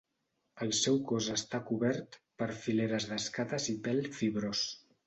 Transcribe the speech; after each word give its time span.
El 0.65 0.71
seu 0.77 0.97
cos 1.11 1.27
està 1.35 1.61
cobert 1.69 2.19
per 2.43 2.49
fileres 2.65 3.09
d'escates 3.13 3.73
i 3.77 3.81
pèl 3.89 4.07
fibrós. 4.19 4.69